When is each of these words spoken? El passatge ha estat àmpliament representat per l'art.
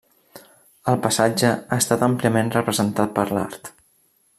El 0.93 0.97
passatge 1.03 1.51
ha 1.57 1.79
estat 1.85 2.07
àmpliament 2.09 2.53
representat 2.59 3.15
per 3.21 3.31
l'art. 3.39 3.75